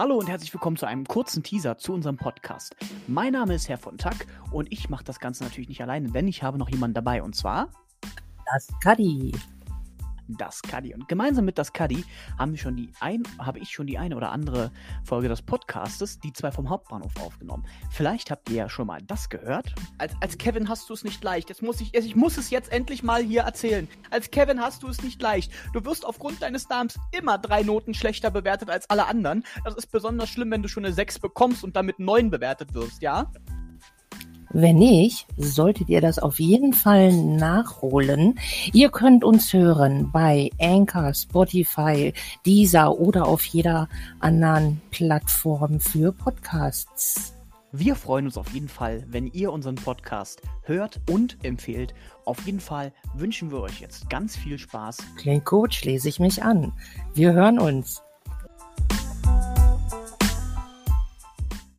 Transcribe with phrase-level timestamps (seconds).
[0.00, 2.74] Hallo und herzlich willkommen zu einem kurzen Teaser zu unserem Podcast.
[3.06, 6.26] Mein Name ist Herr von Tack und ich mache das Ganze natürlich nicht alleine, denn
[6.26, 7.68] ich habe noch jemanden dabei und zwar
[8.50, 9.30] Das Kadi.
[10.36, 10.94] Das Kadi.
[10.94, 12.04] Und gemeinsam mit das Kadi
[12.38, 14.70] haben wir schon die ein, habe ich schon die eine oder andere
[15.04, 17.64] Folge des Podcastes, die zwei vom Hauptbahnhof aufgenommen.
[17.90, 19.74] Vielleicht habt ihr ja schon mal das gehört.
[19.98, 21.48] Als, als Kevin hast du es nicht leicht.
[21.48, 23.88] Jetzt muss ich, ich muss es jetzt endlich mal hier erzählen.
[24.10, 25.52] Als Kevin hast du es nicht leicht.
[25.72, 29.44] Du wirst aufgrund deines Namens immer drei Noten schlechter bewertet als alle anderen.
[29.64, 33.02] Das ist besonders schlimm, wenn du schon eine 6 bekommst und damit 9 bewertet wirst,
[33.02, 33.30] ja?
[34.52, 38.38] Wenn nicht, solltet ihr das auf jeden Fall nachholen.
[38.72, 42.12] Ihr könnt uns hören bei Anchor, Spotify,
[42.44, 47.34] Deezer oder auf jeder anderen Plattform für Podcasts.
[47.70, 51.94] Wir freuen uns auf jeden Fall, wenn ihr unseren Podcast hört und empfehlt.
[52.24, 56.42] Auf jeden Fall wünschen wir euch jetzt ganz viel Spaß Klingt gut, schließe ich mich
[56.42, 56.72] an.
[57.14, 58.02] Wir hören uns.